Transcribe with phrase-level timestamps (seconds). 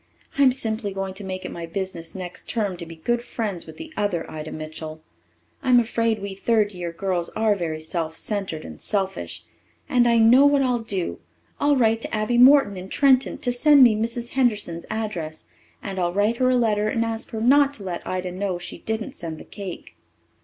[0.35, 3.77] I'm simply going to make it my business next term to be good friends with
[3.77, 4.99] the other Ida Mitchell.
[5.61, 9.43] I'm afraid we third year girls are very self centred and selfish.
[9.87, 11.19] And I know what I'll do!
[11.59, 14.29] I'll write to Abby Morton in Trenton to send me Mrs.
[14.29, 15.45] Henderson's address,
[15.83, 18.79] and I'll write her a letter and ask her not to let Ida know she
[18.79, 19.97] didn't send the cake."